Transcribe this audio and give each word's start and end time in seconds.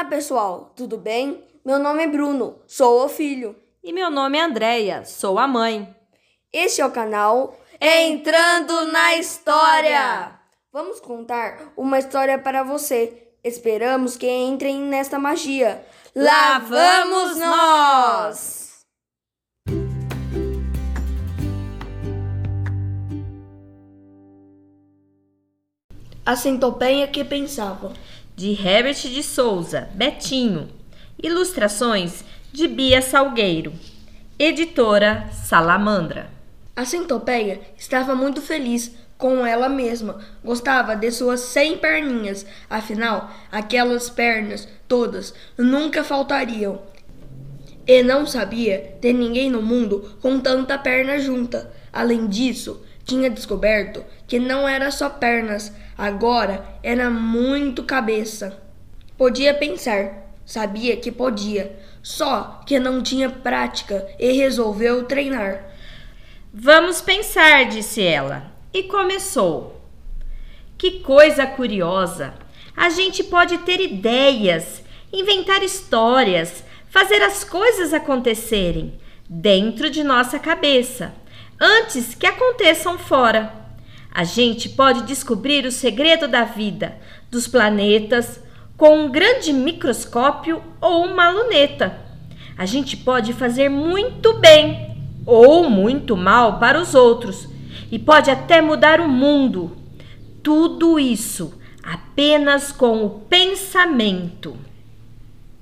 Olá, 0.00 0.08
pessoal, 0.08 0.72
tudo 0.74 0.96
bem? 0.96 1.44
Meu 1.62 1.78
nome 1.78 2.02
é 2.02 2.06
Bruno, 2.06 2.58
sou 2.66 3.04
o 3.04 3.08
filho. 3.08 3.54
E 3.84 3.92
meu 3.92 4.10
nome 4.10 4.38
é 4.38 4.40
Andreia, 4.40 5.04
sou 5.04 5.38
a 5.38 5.46
mãe. 5.46 5.94
Este 6.50 6.80
é 6.80 6.86
o 6.86 6.90
canal 6.90 7.54
Entrando 7.78 8.86
na 8.86 9.16
História. 9.16 10.40
Vamos 10.72 11.00
contar 11.00 11.74
uma 11.76 11.98
história 11.98 12.38
para 12.38 12.62
você. 12.62 13.28
Esperamos 13.44 14.16
que 14.16 14.26
entrem 14.26 14.80
nesta 14.80 15.18
magia. 15.18 15.84
Lá 16.16 16.58
vamos 16.58 17.36
nós! 17.36 18.86
A 26.24 26.36
centopeia 26.36 27.06
que 27.06 27.22
pensava. 27.22 27.92
De 28.40 28.52
Herbert 28.52 28.94
de 28.94 29.22
Souza, 29.22 29.90
Betinho. 29.92 30.70
Ilustrações 31.22 32.24
de 32.50 32.66
Bia 32.66 33.02
Salgueiro. 33.02 33.70
Editora 34.38 35.28
Salamandra. 35.30 36.30
A 36.74 36.86
centopeia 36.86 37.60
estava 37.76 38.14
muito 38.14 38.40
feliz 38.40 38.96
com 39.18 39.44
ela 39.44 39.68
mesma. 39.68 40.22
Gostava 40.42 40.96
de 40.96 41.10
suas 41.10 41.40
cem 41.40 41.76
perninhas. 41.76 42.46
Afinal, 42.70 43.30
aquelas 43.52 44.08
pernas 44.08 44.66
todas 44.88 45.34
nunca 45.58 46.02
faltariam. 46.02 46.80
E 47.86 48.02
não 48.02 48.24
sabia 48.24 48.96
de 49.02 49.12
ninguém 49.12 49.50
no 49.50 49.60
mundo 49.60 50.16
com 50.22 50.40
tanta 50.40 50.78
perna 50.78 51.18
junta. 51.18 51.70
Além 51.92 52.26
disso, 52.26 52.82
tinha 53.10 53.28
descoberto 53.28 54.04
que 54.28 54.38
não 54.38 54.68
era 54.68 54.88
só 54.92 55.10
pernas, 55.10 55.72
agora 55.98 56.64
era 56.80 57.10
muito 57.10 57.82
cabeça. 57.82 58.62
Podia 59.18 59.52
pensar, 59.52 60.32
sabia 60.46 60.96
que 60.96 61.10
podia, 61.10 61.76
só 62.00 62.62
que 62.64 62.78
não 62.78 63.02
tinha 63.02 63.28
prática 63.28 64.06
e 64.16 64.30
resolveu 64.30 65.04
treinar. 65.06 65.64
Vamos 66.54 67.00
pensar, 67.00 67.68
disse 67.68 68.00
ela, 68.00 68.52
e 68.72 68.84
começou. 68.84 69.80
Que 70.78 71.00
coisa 71.00 71.44
curiosa! 71.46 72.34
A 72.76 72.90
gente 72.90 73.24
pode 73.24 73.58
ter 73.58 73.80
ideias, 73.80 74.84
inventar 75.12 75.64
histórias, 75.64 76.64
fazer 76.88 77.20
as 77.22 77.42
coisas 77.42 77.92
acontecerem 77.92 78.98
dentro 79.28 79.90
de 79.90 80.04
nossa 80.04 80.38
cabeça, 80.38 81.12
antes 81.60 82.14
que 82.14 82.26
aconteçam 82.26 82.98
fora. 82.98 83.52
A 84.10 84.24
gente 84.24 84.68
pode 84.68 85.02
descobrir 85.02 85.66
o 85.66 85.70
segredo 85.70 86.26
da 86.26 86.44
vida, 86.44 86.96
dos 87.30 87.46
planetas, 87.46 88.40
com 88.76 89.04
um 89.04 89.10
grande 89.10 89.52
microscópio 89.52 90.62
ou 90.80 91.04
uma 91.04 91.30
luneta. 91.30 92.00
A 92.56 92.64
gente 92.64 92.96
pode 92.96 93.32
fazer 93.34 93.68
muito 93.68 94.34
bem 94.38 94.96
ou 95.26 95.68
muito 95.68 96.16
mal 96.16 96.58
para 96.58 96.80
os 96.80 96.94
outros 96.94 97.46
e 97.92 97.98
pode 97.98 98.30
até 98.30 98.60
mudar 98.60 99.00
o 99.00 99.08
mundo. 99.08 99.76
Tudo 100.42 100.98
isso 100.98 101.60
apenas 101.82 102.72
com 102.72 103.04
o 103.04 103.10
pensamento. 103.10 104.56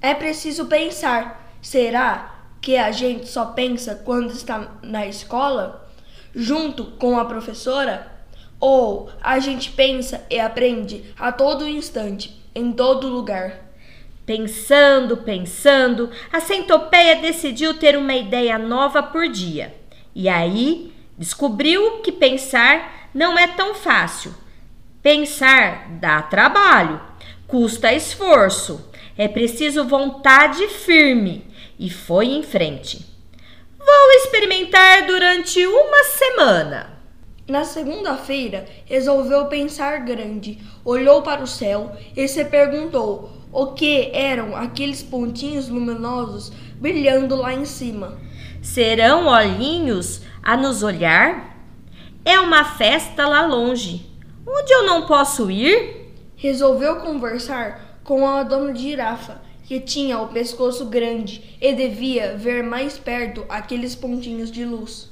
É 0.00 0.14
preciso 0.14 0.66
pensar. 0.66 1.52
Será 1.60 2.36
que 2.60 2.76
a 2.76 2.90
gente 2.90 3.26
só 3.26 3.46
pensa 3.46 3.94
quando 3.94 4.30
está 4.30 4.78
na 4.82 5.06
escola, 5.06 5.87
junto 6.34 6.84
com 6.84 7.18
a 7.18 7.24
professora? 7.24 8.10
Ou 8.60 9.10
a 9.22 9.38
gente 9.38 9.70
pensa 9.70 10.26
e 10.30 10.38
aprende 10.38 11.04
a 11.18 11.30
todo 11.30 11.68
instante, 11.68 12.42
em 12.54 12.72
todo 12.72 13.08
lugar? 13.08 13.68
Pensando, 14.26 15.16
pensando, 15.18 16.10
a 16.32 16.40
centopeia 16.40 17.16
decidiu 17.16 17.74
ter 17.74 17.96
uma 17.96 18.14
ideia 18.14 18.58
nova 18.58 19.02
por 19.02 19.28
dia. 19.28 19.74
E 20.14 20.28
aí 20.28 20.92
descobriu 21.16 22.00
que 22.02 22.12
pensar 22.12 23.08
não 23.14 23.38
é 23.38 23.46
tão 23.46 23.74
fácil. 23.74 24.34
Pensar 25.02 25.88
dá 26.00 26.20
trabalho, 26.20 27.00
custa 27.46 27.92
esforço, 27.92 28.90
é 29.16 29.26
preciso 29.28 29.84
vontade 29.84 30.66
firme. 30.68 31.46
E 31.78 31.88
foi 31.88 32.26
em 32.26 32.42
frente. 32.42 33.06
Vou 34.00 34.12
experimentar 34.12 35.06
durante 35.06 35.66
uma 35.66 36.04
semana. 36.04 36.98
Na 37.48 37.64
segunda-feira, 37.64 38.64
resolveu 38.86 39.46
pensar 39.46 39.98
grande, 40.04 40.58
olhou 40.84 41.20
para 41.20 41.42
o 41.42 41.48
céu 41.48 41.92
e 42.16 42.28
se 42.28 42.44
perguntou 42.44 43.28
o 43.52 43.72
que 43.72 44.10
eram 44.14 44.54
aqueles 44.56 45.02
pontinhos 45.02 45.68
luminosos 45.68 46.52
brilhando 46.76 47.34
lá 47.34 47.52
em 47.52 47.64
cima. 47.64 48.16
Serão 48.62 49.26
olhinhos 49.26 50.22
a 50.44 50.56
nos 50.56 50.84
olhar? 50.84 51.58
É 52.24 52.38
uma 52.38 52.64
festa 52.64 53.26
lá 53.26 53.44
longe. 53.44 54.08
Onde 54.46 54.72
eu 54.72 54.86
não 54.86 55.06
posso 55.06 55.50
ir? 55.50 56.14
Resolveu 56.36 57.00
conversar 57.00 57.98
com 58.04 58.26
a 58.26 58.44
dona 58.44 58.74
girafa, 58.74 59.42
que 59.68 59.78
tinha 59.78 60.18
o 60.18 60.28
pescoço 60.28 60.86
grande 60.86 61.58
e 61.60 61.74
devia 61.74 62.34
ver 62.34 62.62
mais 62.62 62.96
perto 62.96 63.44
aqueles 63.50 63.94
pontinhos 63.94 64.50
de 64.50 64.64
luz. 64.64 65.10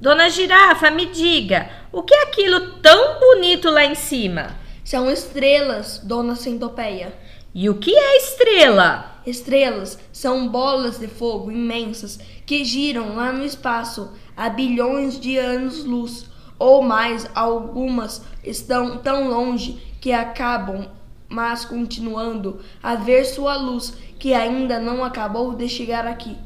Dona 0.00 0.30
girafa, 0.30 0.88
me 0.88 1.06
diga, 1.06 1.68
o 1.90 2.04
que 2.04 2.14
é 2.14 2.22
aquilo 2.22 2.78
tão 2.80 3.18
bonito 3.18 3.68
lá 3.68 3.84
em 3.84 3.96
cima? 3.96 4.54
São 4.84 5.10
estrelas, 5.10 5.98
dona 5.98 6.36
centopeia. 6.36 7.12
E 7.52 7.68
o 7.68 7.74
que 7.74 7.92
é 7.92 8.18
estrela? 8.18 9.20
Estrelas 9.26 9.98
são 10.12 10.46
bolas 10.46 11.00
de 11.00 11.08
fogo 11.08 11.50
imensas 11.50 12.20
que 12.46 12.64
giram 12.64 13.16
lá 13.16 13.32
no 13.32 13.44
espaço 13.44 14.12
há 14.36 14.48
bilhões 14.48 15.18
de 15.18 15.38
anos-luz, 15.38 16.26
ou 16.56 16.82
mais, 16.82 17.28
algumas 17.34 18.22
estão 18.44 18.98
tão 18.98 19.28
longe 19.28 19.82
que 20.00 20.12
acabam, 20.12 20.86
mas 21.28 21.64
continuando 21.64 22.60
a 22.82 22.94
ver 22.94 23.24
sua 23.24 23.56
luz, 23.56 23.96
que 24.18 24.32
ainda 24.32 24.78
não 24.78 25.04
acabou 25.04 25.54
de 25.54 25.68
chegar 25.68 26.06
aqui. 26.06 26.36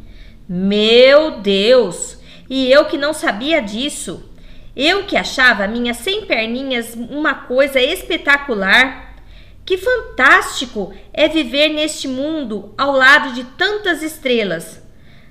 Meu 0.48 1.41
Deus! 1.41 2.18
E 2.48 2.70
eu 2.70 2.86
que 2.86 2.98
não 2.98 3.12
sabia 3.12 3.60
disso! 3.60 4.28
Eu 4.74 5.04
que 5.04 5.16
achava 5.16 5.66
minhas 5.66 5.98
cem 5.98 6.24
perninhas 6.26 6.94
uma 6.94 7.34
coisa 7.34 7.80
espetacular. 7.80 9.16
Que 9.64 9.76
fantástico 9.76 10.92
é 11.12 11.28
viver 11.28 11.68
neste 11.68 12.08
mundo 12.08 12.74
ao 12.78 12.92
lado 12.92 13.34
de 13.34 13.44
tantas 13.44 14.02
estrelas. 14.02 14.82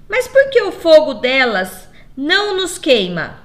Mas 0.07 0.27
por 0.27 0.49
que 0.49 0.61
o 0.61 0.71
fogo 0.71 1.15
delas 1.15 1.89
não 2.15 2.55
nos 2.55 2.77
queima? 2.77 3.39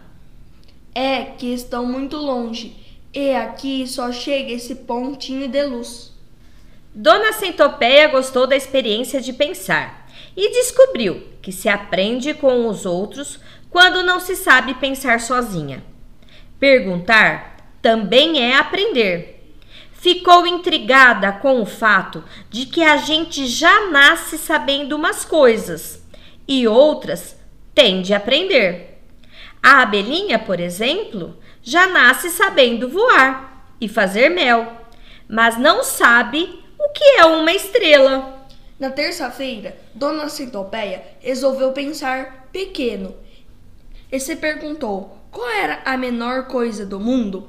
É 0.95 1.23
que 1.23 1.53
estão 1.53 1.87
muito 1.87 2.17
longe 2.17 2.84
e 3.15 3.35
aqui 3.35 3.87
só 3.87 4.11
chega 4.11 4.53
esse 4.53 4.75
pontinho 4.75 5.49
de 5.49 5.63
luz. 5.63 6.13
Dona 6.95 7.33
Centopeia 7.33 8.09
gostou 8.09 8.47
da 8.47 8.57
experiência 8.57 9.21
de 9.21 9.33
pensar 9.33 10.09
e 10.37 10.51
descobriu 10.51 11.23
que 11.41 11.53
se 11.53 11.69
aprende 11.69 12.35
com 12.35 12.69
os 12.69 12.85
outros 12.85 13.39
quando 13.71 14.03
não 14.03 14.21
se 14.21 14.37
sabe 14.37 14.75
pensar 14.75 15.21
sozinha. 15.21 15.83
Perguntar 16.59 17.71
também 17.81 18.43
é 18.43 18.57
aprender 18.57 19.35
ficou 20.05 20.47
intrigada 20.47 21.33
com 21.33 21.63
o 21.63 21.65
fato 21.65 22.23
de 22.51 22.67
que 22.67 22.83
a 22.83 22.99
gente 22.99 23.47
já 23.47 23.89
nasce 23.89 24.37
sabendo 24.37 24.97
umas 24.97 25.25
coisas 25.25 26.07
e 26.47 26.69
outras 26.69 27.35
tende 27.75 28.13
a 28.13 28.19
aprender. 28.19 29.01
A 29.63 29.81
abelhinha, 29.81 30.39
por 30.39 30.61
exemplo, 30.61 31.39
já 31.65 31.87
nasce 31.87 32.29
sabendo 32.29 32.91
voar 32.91 33.67
e 33.81 33.89
fazer 33.89 34.29
mel, 34.29 34.71
mas 35.27 35.59
não 35.59 35.83
sabe 35.83 36.63
o 36.79 36.91
que 36.91 37.05
é 37.19 37.25
uma 37.25 37.51
estrela. 37.53 38.47
Na 38.79 38.91
terça-feira, 38.91 39.75
Dona 39.95 40.29
Centopeia 40.29 41.03
resolveu 41.21 41.73
pensar 41.73 42.49
pequeno 42.53 43.15
e 44.13 44.21
se 44.21 44.37
perguntou 44.37 45.17
qual 45.31 45.49
era 45.49 45.81
a 45.87 45.97
menor 45.97 46.47
coisa 46.49 46.85
do 46.85 47.01
mundo. 47.01 47.49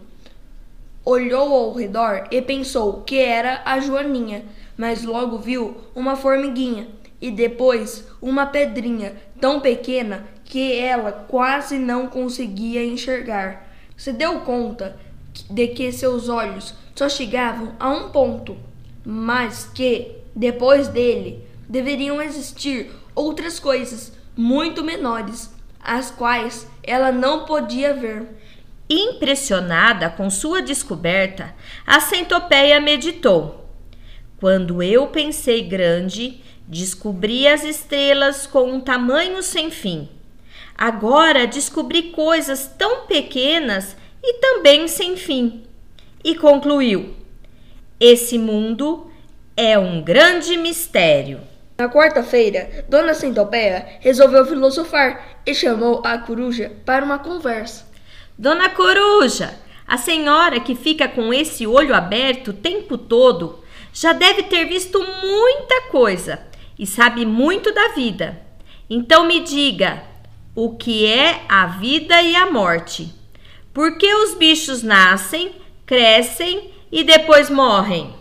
Olhou 1.03 1.53
ao 1.53 1.73
redor 1.73 2.27
e 2.31 2.41
pensou 2.41 3.01
que 3.01 3.19
era 3.19 3.61
a 3.65 3.79
Joaninha, 3.79 4.45
mas 4.77 5.03
logo 5.03 5.37
viu 5.37 5.77
uma 5.93 6.15
formiguinha 6.15 6.87
e 7.19 7.29
depois 7.29 8.07
uma 8.21 8.45
pedrinha 8.45 9.15
tão 9.41 9.59
pequena 9.59 10.25
que 10.45 10.73
ela 10.79 11.11
quase 11.11 11.77
não 11.77 12.07
conseguia 12.07 12.83
enxergar. 12.83 13.64
Se 13.97 14.11
deu 14.11 14.41
conta 14.41 14.97
de 15.49 15.67
que 15.67 15.91
seus 15.91 16.29
olhos 16.29 16.73
só 16.95 17.09
chegavam 17.09 17.73
a 17.79 17.89
um 17.89 18.09
ponto, 18.09 18.57
mas 19.05 19.69
que, 19.73 20.11
depois 20.35 20.87
dele, 20.87 21.43
deveriam 21.67 22.21
existir 22.21 22.91
outras 23.13 23.59
coisas 23.59 24.13
muito 24.35 24.83
menores, 24.83 25.53
as 25.81 26.11
quais 26.11 26.67
ela 26.83 27.11
não 27.11 27.45
podia 27.45 27.93
ver. 27.93 28.27
Impressionada 28.89 30.09
com 30.09 30.29
sua 30.29 30.61
descoberta, 30.61 31.55
a 31.87 31.99
centopeia 31.99 32.79
meditou. 32.79 33.65
Quando 34.39 34.83
eu 34.83 35.07
pensei 35.07 35.63
grande, 35.63 36.41
descobri 36.67 37.47
as 37.47 37.63
estrelas 37.63 38.45
com 38.45 38.71
um 38.71 38.79
tamanho 38.79 39.41
sem 39.41 39.71
fim. 39.71 40.09
Agora 40.77 41.47
descobri 41.47 42.11
coisas 42.11 42.67
tão 42.77 43.05
pequenas 43.05 43.95
e 44.21 44.33
também 44.39 44.87
sem 44.87 45.15
fim. 45.15 45.63
E 46.23 46.35
concluiu: 46.35 47.15
Esse 47.99 48.37
mundo 48.37 49.09
é 49.55 49.79
um 49.79 50.03
grande 50.03 50.57
mistério. 50.57 51.39
Na 51.77 51.89
quarta-feira, 51.89 52.85
Dona 52.89 53.13
Centopeia 53.13 53.97
resolveu 53.99 54.45
filosofar 54.45 55.39
e 55.45 55.53
chamou 55.53 56.01
a 56.05 56.17
coruja 56.17 56.71
para 56.85 57.03
uma 57.03 57.19
conversa. 57.19 57.85
Dona 58.37 58.69
Coruja, 58.69 59.57
a 59.87 59.97
senhora 59.97 60.59
que 60.59 60.75
fica 60.75 61.07
com 61.07 61.33
esse 61.33 61.67
olho 61.67 61.93
aberto 61.93 62.49
o 62.49 62.53
tempo 62.53 62.97
todo 62.97 63.63
já 63.93 64.11
deve 64.11 64.43
ter 64.43 64.65
visto 64.65 64.99
muita 64.99 65.89
coisa 65.89 66.39
e 66.77 66.85
sabe 66.85 67.25
muito 67.25 67.73
da 67.73 67.89
vida. 67.89 68.41
Então 68.89 69.25
me 69.25 69.41
diga, 69.41 70.03
o 70.55 70.73
que 70.73 71.05
é 71.05 71.41
a 71.49 71.67
vida 71.67 72.21
e 72.21 72.33
a 72.33 72.49
morte? 72.49 73.13
Por 73.73 73.97
que 73.97 74.07
os 74.15 74.35
bichos 74.35 74.81
nascem, 74.81 75.53
crescem 75.85 76.71
e 76.89 77.03
depois 77.03 77.49
morrem? 77.49 78.15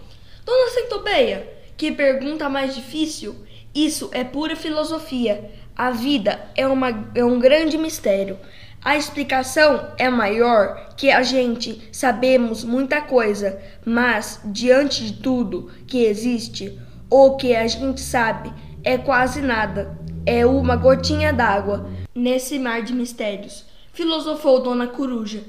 Dona 0.44 0.70
Centopeia, 0.70 1.48
que 1.76 1.92
pergunta 1.92 2.48
mais 2.48 2.74
difícil? 2.74 3.36
Isso 3.72 4.10
é 4.12 4.24
pura 4.24 4.56
filosofia. 4.56 5.48
A 5.76 5.92
vida 5.92 6.44
é, 6.56 6.66
uma, 6.66 7.08
é 7.14 7.24
um 7.24 7.38
grande 7.38 7.78
mistério. 7.78 8.36
A 8.84 8.96
explicação 8.96 9.92
é 9.96 10.10
maior 10.10 10.94
que 10.96 11.12
a 11.12 11.22
gente 11.22 11.88
sabemos 11.92 12.64
muita 12.64 13.00
coisa, 13.00 13.62
mas 13.84 14.40
diante 14.44 15.04
de 15.04 15.22
tudo 15.22 15.70
que 15.86 16.04
existe, 16.04 16.78
o 17.08 17.36
que 17.36 17.54
a 17.54 17.66
gente 17.68 18.00
sabe 18.00 18.52
é 18.82 18.98
quase 18.98 19.40
nada. 19.40 19.96
É 20.26 20.44
uma 20.44 20.74
gotinha 20.74 21.32
d'água 21.32 21.88
nesse 22.14 22.58
mar 22.58 22.82
de 22.82 22.92
mistérios. 22.92 23.64
Filosofou 23.92 24.62
Dona 24.62 24.86
Coruja. 24.86 25.42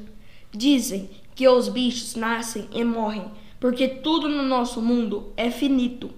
Dizem 0.52 1.10
que 1.36 1.48
os 1.48 1.68
bichos 1.68 2.16
nascem 2.16 2.68
e 2.72 2.84
morrem, 2.84 3.26
porque 3.60 3.88
tudo 3.88 4.30
no 4.30 4.44
nosso 4.44 4.82
mundo 4.82 5.34
é 5.36 5.52
finito. 5.52 6.12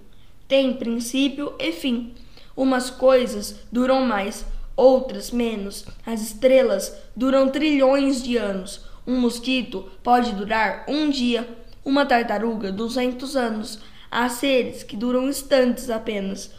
Tem 0.46 0.74
princípio 0.74 1.52
e 1.58 1.72
fim. 1.72 2.14
Umas 2.56 2.88
coisas 2.90 3.60
duram 3.70 4.06
mais, 4.06 4.46
outras 4.76 5.30
menos. 5.30 5.84
As 6.06 6.22
estrelas 6.22 6.96
duram 7.14 7.48
trilhões 7.48 8.22
de 8.22 8.36
anos. 8.36 8.80
Um 9.06 9.20
mosquito 9.20 9.90
pode 10.02 10.32
durar 10.32 10.84
um 10.88 11.10
dia, 11.10 11.48
uma 11.84 12.06
tartaruga 12.06 12.70
duzentos 12.70 13.36
anos. 13.36 13.80
Há 14.10 14.28
seres 14.28 14.82
que 14.82 14.96
duram 14.96 15.28
instantes 15.28 15.90
apenas. 15.90 16.50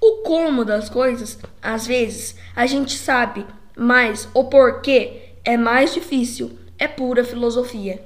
O 0.00 0.22
como 0.22 0.64
das 0.64 0.88
coisas, 0.88 1.38
às 1.60 1.86
vezes, 1.86 2.36
a 2.54 2.66
gente 2.66 2.96
sabe, 2.96 3.44
mas 3.76 4.28
o 4.32 4.44
porquê 4.44 5.32
é 5.44 5.56
mais 5.56 5.92
difícil. 5.92 6.58
É 6.78 6.86
pura 6.86 7.24
filosofia. 7.24 8.00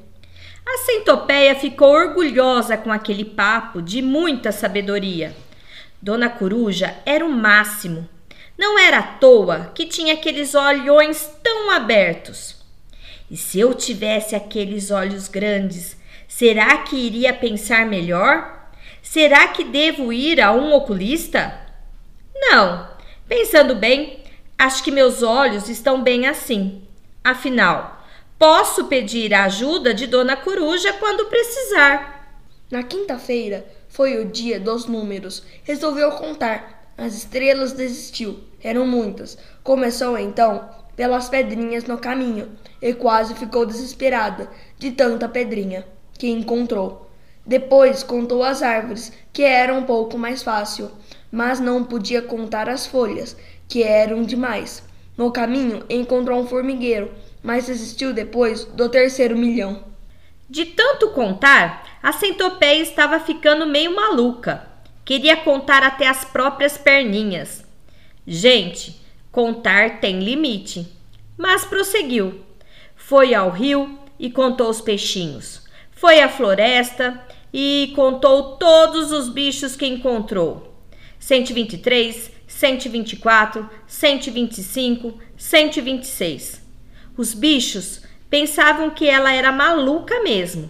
A 0.66 0.78
centopeia 0.78 1.54
ficou 1.54 1.90
orgulhosa 1.90 2.76
com 2.76 2.90
aquele 2.90 3.24
papo 3.24 3.82
de 3.82 4.00
muita 4.00 4.52
sabedoria. 4.52 5.36
Dona 6.00 6.30
Coruja 6.30 6.96
era 7.04 7.24
o 7.24 7.30
máximo. 7.30 8.08
Não 8.56 8.78
era 8.78 8.98
à 8.98 9.02
toa 9.02 9.72
que 9.74 9.86
tinha 9.86 10.14
aqueles 10.14 10.54
olhões 10.54 11.30
tão 11.42 11.70
abertos. 11.70 12.56
E 13.30 13.36
se 13.36 13.58
eu 13.60 13.74
tivesse 13.74 14.34
aqueles 14.34 14.90
olhos 14.90 15.28
grandes, 15.28 15.96
será 16.28 16.78
que 16.78 16.96
iria 16.96 17.32
pensar 17.32 17.84
melhor? 17.84 18.70
Será 19.02 19.48
que 19.48 19.64
devo 19.64 20.12
ir 20.12 20.40
a 20.40 20.52
um 20.52 20.72
oculista? 20.72 21.60
Não. 22.34 22.88
Pensando 23.28 23.74
bem, 23.74 24.22
acho 24.58 24.82
que 24.82 24.90
meus 24.90 25.22
olhos 25.22 25.68
estão 25.68 26.02
bem 26.02 26.26
assim. 26.26 26.82
Afinal, 27.24 28.04
posso 28.38 28.84
pedir 28.86 29.32
a 29.32 29.44
ajuda 29.44 29.94
de 29.94 30.06
Dona 30.06 30.36
Coruja 30.36 30.92
quando 30.94 31.26
precisar. 31.26 32.40
Na 32.70 32.82
quinta-feira 32.82 33.66
foi 33.88 34.18
o 34.18 34.24
dia 34.24 34.58
dos 34.58 34.86
números. 34.86 35.42
Resolveu 35.62 36.10
contar. 36.12 36.92
As 36.96 37.14
estrelas 37.14 37.72
desistiu. 37.72 38.40
Eram 38.62 38.86
muitas. 38.86 39.38
Começou 39.62 40.18
então 40.18 40.68
pelas 40.96 41.28
pedrinhas 41.28 41.84
no 41.84 41.98
caminho 41.98 42.50
e 42.80 42.92
quase 42.92 43.34
ficou 43.34 43.66
desesperada 43.66 44.48
de 44.78 44.90
tanta 44.90 45.28
pedrinha 45.28 45.86
que 46.18 46.28
encontrou. 46.28 47.10
Depois 47.44 48.02
contou 48.02 48.44
as 48.44 48.62
árvores, 48.62 49.12
que 49.32 49.42
era 49.42 49.74
um 49.74 49.84
pouco 49.84 50.16
mais 50.16 50.42
fácil, 50.42 50.90
mas 51.32 51.58
não 51.58 51.82
podia 51.82 52.20
contar 52.20 52.68
as 52.68 52.86
folhas, 52.86 53.34
que 53.66 53.82
eram 53.82 54.22
demais. 54.22 54.84
No 55.16 55.32
caminho 55.32 55.82
encontrou 55.88 56.38
um 56.38 56.46
formigueiro, 56.46 57.10
mas 57.42 57.66
desistiu 57.66 58.12
depois 58.12 58.66
do 58.66 58.88
terceiro 58.90 59.36
milhão. 59.36 59.82
De 60.48 60.66
tanto 60.66 61.08
contar, 61.12 61.98
a 62.02 62.12
centopeia 62.12 62.82
estava 62.82 63.18
ficando 63.18 63.66
meio 63.66 63.96
maluca. 63.96 64.68
Queria 65.04 65.36
contar 65.38 65.82
até 65.82 66.06
as 66.06 66.24
próprias 66.24 66.76
perninhas. 66.76 67.64
Gente, 68.26 69.00
contar 69.32 70.00
tem 70.00 70.20
limite. 70.20 70.86
Mas 71.38 71.64
prosseguiu. 71.64 72.40
Foi 72.94 73.34
ao 73.34 73.50
rio 73.50 73.98
e 74.18 74.30
contou 74.30 74.68
os 74.68 74.80
peixinhos. 74.80 75.62
Foi 75.90 76.20
à 76.20 76.28
floresta 76.28 77.20
e 77.52 77.92
contou 77.96 78.56
todos 78.56 79.10
os 79.10 79.28
bichos 79.28 79.74
que 79.74 79.86
encontrou. 79.86 80.71
123, 81.22 82.32
124, 82.48 83.70
125, 83.86 85.20
126. 85.36 86.60
Os 87.16 87.32
bichos 87.32 88.02
pensavam 88.28 88.90
que 88.90 89.08
ela 89.08 89.32
era 89.32 89.52
maluca 89.52 90.20
mesmo. 90.22 90.68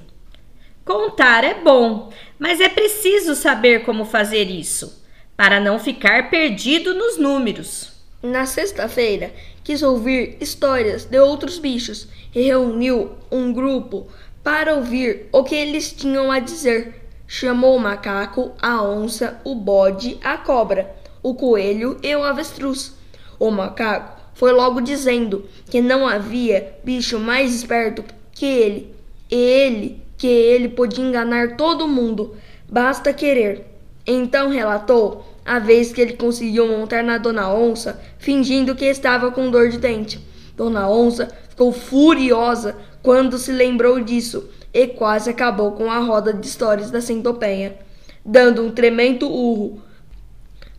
Contar 0.84 1.42
é 1.42 1.54
bom, 1.54 2.12
mas 2.38 2.60
é 2.60 2.68
preciso 2.68 3.34
saber 3.34 3.82
como 3.84 4.04
fazer 4.04 4.50
isso, 4.50 5.02
para 5.34 5.58
não 5.58 5.78
ficar 5.78 6.28
perdido 6.28 6.92
nos 6.92 7.16
números. 7.16 7.90
Na 8.22 8.44
sexta-feira, 8.44 9.32
quis 9.64 9.82
ouvir 9.82 10.36
histórias 10.38 11.06
de 11.06 11.18
outros 11.18 11.58
bichos 11.58 12.08
e 12.34 12.42
reuniu 12.42 13.12
um 13.30 13.54
grupo 13.54 14.06
para 14.44 14.74
ouvir 14.74 15.28
o 15.32 15.42
que 15.44 15.54
eles 15.54 15.92
tinham 15.92 16.30
a 16.30 16.40
dizer. 16.40 17.01
Chamou 17.34 17.76
o 17.76 17.80
macaco, 17.80 18.52
a 18.60 18.82
onça, 18.82 19.40
o 19.42 19.54
bode, 19.54 20.18
a 20.22 20.36
cobra, 20.36 20.94
o 21.22 21.34
coelho 21.34 21.96
e 22.02 22.14
o 22.14 22.22
avestruz. 22.22 22.92
O 23.38 23.50
macaco 23.50 24.20
foi 24.34 24.52
logo 24.52 24.82
dizendo 24.82 25.46
que 25.70 25.80
não 25.80 26.06
havia 26.06 26.74
bicho 26.84 27.18
mais 27.18 27.54
esperto 27.54 28.04
que 28.32 28.44
ele. 28.44 28.94
E 29.30 29.34
ele 29.34 30.02
que 30.18 30.26
ele 30.26 30.68
podia 30.68 31.02
enganar 31.02 31.56
todo 31.56 31.88
mundo, 31.88 32.36
basta 32.68 33.14
querer. 33.14 33.64
Então 34.06 34.50
relatou 34.50 35.24
a 35.42 35.58
vez 35.58 35.90
que 35.90 36.02
ele 36.02 36.12
conseguiu 36.12 36.68
montar 36.68 37.02
na 37.02 37.16
Dona 37.16 37.50
Onça, 37.50 37.98
fingindo 38.18 38.74
que 38.74 38.84
estava 38.84 39.30
com 39.30 39.50
dor 39.50 39.70
de 39.70 39.78
dente. 39.78 40.20
Dona 40.54 40.86
Onça 40.86 41.34
ficou 41.48 41.72
furiosa 41.72 42.76
quando 43.02 43.38
se 43.38 43.52
lembrou 43.52 44.00
disso 44.00 44.50
e 44.72 44.86
quase 44.86 45.30
acabou 45.30 45.72
com 45.72 45.90
a 45.90 45.98
roda 45.98 46.32
de 46.32 46.46
histórias 46.46 46.90
da 46.90 47.00
centopeia, 47.00 47.78
dando 48.24 48.64
um 48.64 48.70
tremendo 48.70 49.30
urro. 49.30 49.82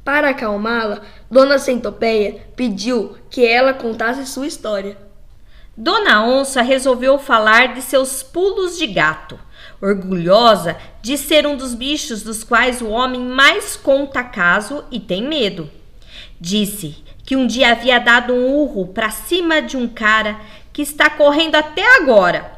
Para 0.04 0.30
acalmá-la, 0.30 1.02
Dona 1.32 1.58
Centopeia 1.58 2.42
pediu 2.56 3.16
que 3.30 3.46
ela 3.46 3.74
contasse 3.74 4.26
sua 4.26 4.48
história. 4.48 4.98
Dona 5.76 6.24
Onça 6.26 6.62
resolveu 6.62 7.18
falar 7.18 7.74
de 7.74 7.82
seus 7.82 8.22
pulos 8.22 8.78
de 8.78 8.86
gato, 8.86 9.40
orgulhosa 9.82 10.78
de 11.02 11.18
ser 11.18 11.48
um 11.48 11.56
dos 11.56 11.74
bichos 11.74 12.22
dos 12.22 12.44
quais 12.44 12.82
o 12.82 12.90
homem 12.90 13.22
mais 13.22 13.76
conta 13.76 14.24
caso 14.24 14.84
e 14.92 15.00
tem 15.00 15.24
medo. 15.24 15.70
Disse 16.40 17.04
que 17.26 17.36
um 17.36 17.48
dia 17.48 17.72
havia 17.72 18.00
dado 18.00 18.34
um 18.34 18.54
urro 18.54 18.88
para 18.88 19.10
cima 19.10 19.62
de 19.62 19.78
um 19.78 19.88
cara 19.88 20.40
que 20.72 20.82
está 20.82 21.10
correndo 21.10 21.56
até 21.56 21.98
agora. 21.98 22.53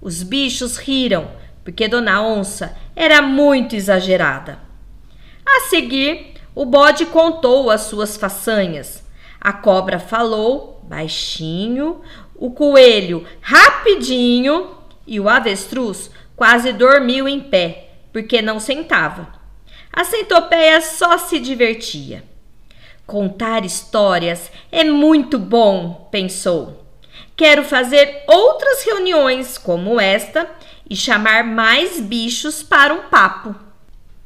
Os 0.00 0.22
bichos 0.22 0.76
riram, 0.76 1.30
porque 1.64 1.88
Dona 1.88 2.22
Onça 2.22 2.76
era 2.94 3.20
muito 3.20 3.74
exagerada. 3.74 4.58
A 5.46 5.60
seguir, 5.68 6.34
o 6.54 6.64
bode 6.64 7.06
contou 7.06 7.70
as 7.70 7.82
suas 7.82 8.16
façanhas. 8.16 9.04
A 9.40 9.52
cobra 9.52 9.98
falou 9.98 10.84
baixinho, 10.88 12.00
o 12.34 12.50
coelho 12.50 13.24
rapidinho 13.40 14.70
e 15.06 15.20
o 15.20 15.28
avestruz 15.28 16.10
quase 16.34 16.72
dormiu 16.72 17.28
em 17.28 17.40
pé, 17.40 17.90
porque 18.12 18.40
não 18.40 18.60
sentava. 18.60 19.28
A 19.92 20.04
centopeia 20.04 20.80
só 20.80 21.18
se 21.18 21.38
divertia. 21.38 22.22
Contar 23.06 23.64
histórias 23.64 24.50
é 24.70 24.84
muito 24.84 25.38
bom, 25.38 26.08
pensou. 26.10 26.87
Quero 27.38 27.62
fazer 27.62 28.24
outras 28.26 28.82
reuniões 28.82 29.56
como 29.56 30.00
esta 30.00 30.50
e 30.90 30.96
chamar 30.96 31.44
mais 31.44 32.00
bichos 32.00 32.64
para 32.64 32.92
um 32.92 33.08
papo. 33.08 33.54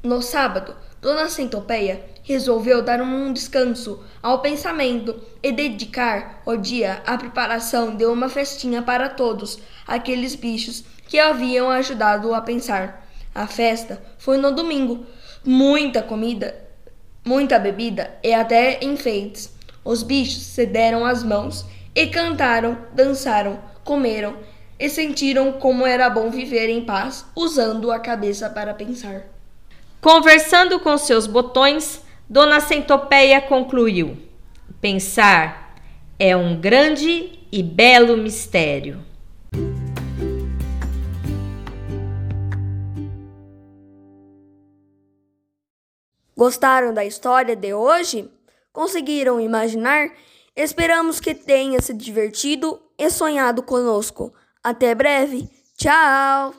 No 0.02 0.23
sábado, 0.23 0.75
Dona 0.99 1.28
Centopeia 1.28 2.02
resolveu 2.23 2.81
dar 2.81 3.02
um 3.02 3.31
descanso 3.31 4.02
ao 4.23 4.40
pensamento 4.40 5.14
e 5.42 5.52
dedicar 5.52 6.40
o 6.47 6.57
dia 6.57 7.02
à 7.04 7.19
preparação 7.19 7.95
de 7.95 8.07
uma 8.07 8.31
festinha 8.31 8.81
para 8.81 9.11
todos 9.11 9.59
aqueles 9.87 10.35
bichos 10.35 10.83
que 11.07 11.19
haviam 11.19 11.69
ajudado 11.69 12.35
a 12.35 12.40
pensar. 12.40 13.07
A 13.35 13.47
festa 13.47 14.02
foi 14.16 14.38
no 14.38 14.52
domingo. 14.52 15.04
Muita 15.45 16.00
comida, 16.00 16.66
muita 17.23 17.59
bebida 17.59 18.19
e 18.25 18.33
até 18.33 18.83
enfeites. 18.83 19.52
Os 19.85 20.02
bichos 20.02 20.45
se 20.45 20.64
deram 20.64 21.04
as 21.04 21.23
mãos 21.23 21.66
e 21.94 22.06
cantaram, 22.06 22.78
dançaram, 22.92 23.58
comeram 23.84 24.37
e 24.78 24.88
sentiram 24.88 25.52
como 25.52 25.87
era 25.87 26.08
bom 26.08 26.30
viver 26.30 26.68
em 26.68 26.84
paz, 26.84 27.25
usando 27.37 27.90
a 27.90 27.99
cabeça 27.99 28.49
para 28.50 28.75
pensar. 28.75 29.22
Conversando 30.00 30.80
com 30.80 30.96
seus 30.99 31.26
botões, 31.26 32.02
Dona 32.28 32.61
Centopeia 32.61 33.40
concluiu: 33.40 34.16
Pensar 34.80 35.76
é 36.18 36.37
um 36.37 36.61
grande 36.61 37.38
e 37.52 37.62
belo 37.62 38.16
mistério. 38.16 39.04
Gostaram 46.37 46.92
da 46.92 47.04
história 47.04 47.54
de 47.54 47.72
hoje? 47.72 48.28
Conseguiram 48.72 49.40
imaginar? 49.40 50.08
Esperamos 50.54 51.18
que 51.18 51.35
tenha 51.35 51.80
se 51.80 51.94
divertido 51.94 52.80
e 52.99 53.11
sonhado 53.11 53.62
conosco. 53.62 54.32
Até 54.62 54.94
breve. 54.94 55.49
Tchau! 55.76 56.54